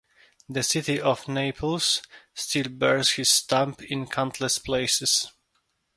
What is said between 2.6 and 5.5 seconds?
bears his stamp in countless places.